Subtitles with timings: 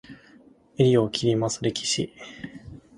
[0.77, 2.13] 袖を切ります、レシキ。